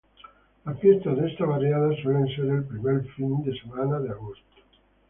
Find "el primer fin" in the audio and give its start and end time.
2.45-3.43